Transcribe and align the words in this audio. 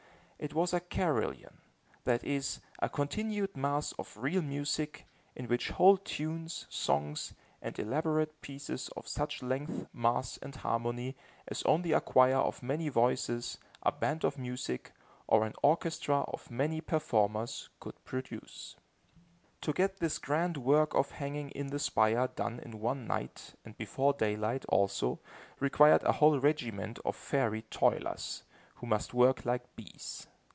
It 0.43 0.55
was 0.55 0.73
a 0.73 0.79
carillon, 0.79 1.59
that 2.03 2.23
is, 2.23 2.61
a 2.79 2.89
continued 2.89 3.55
mass 3.55 3.91
of 3.99 4.17
real 4.17 4.41
music, 4.41 5.05
in 5.35 5.47
which 5.47 5.69
whole 5.69 5.97
tunes, 5.97 6.65
songs, 6.67 7.35
and 7.61 7.77
elaborate 7.77 8.41
pieces 8.41 8.89
of 8.97 9.07
such 9.07 9.43
length, 9.43 9.85
mass 9.93 10.37
and 10.39 10.55
harmony, 10.55 11.15
as 11.47 11.61
only 11.61 11.91
a 11.91 12.01
choir 12.01 12.37
of 12.37 12.63
many 12.63 12.89
voices, 12.89 13.59
a 13.83 13.91
band 13.91 14.25
of 14.25 14.39
music, 14.39 14.93
or 15.27 15.45
an 15.45 15.53
orchestra 15.61 16.21
of 16.21 16.49
many 16.49 16.81
performers 16.81 17.69
could 17.79 18.03
produce. 18.03 18.75
To 19.61 19.73
get 19.73 19.97
this 19.99 20.17
grand 20.17 20.57
work 20.57 20.95
of 20.95 21.11
hanging 21.11 21.51
in 21.51 21.67
the 21.67 21.77
spire 21.77 22.27
done 22.29 22.59
in 22.61 22.79
one 22.79 23.05
night, 23.05 23.53
and 23.63 23.77
before 23.77 24.13
daylight, 24.13 24.65
also, 24.69 25.19
required 25.59 26.01
a 26.01 26.13
whole 26.13 26.39
regiment 26.39 26.97
of 27.05 27.15
fairy 27.15 27.61
toilers, 27.69 28.41
who 28.77 28.87
must 28.87 29.13
work 29.13 29.45
like 29.45 29.75
bees. 29.75 30.25